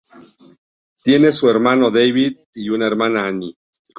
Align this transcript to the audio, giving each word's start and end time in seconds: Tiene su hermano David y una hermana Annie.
Tiene 1.03 1.31
su 1.31 1.47
hermano 1.47 1.91
David 1.91 2.39
y 2.55 2.69
una 2.69 2.87
hermana 2.87 3.27
Annie. 3.27 3.55